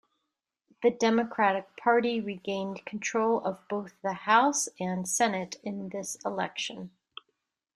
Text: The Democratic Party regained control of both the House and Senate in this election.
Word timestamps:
The 0.81 0.89
Democratic 0.89 1.77
Party 1.77 2.19
regained 2.19 2.87
control 2.87 3.39
of 3.45 3.59
both 3.67 3.93
the 4.01 4.13
House 4.13 4.67
and 4.79 5.07
Senate 5.07 5.57
in 5.63 5.89
this 5.89 6.17
election. 6.25 6.89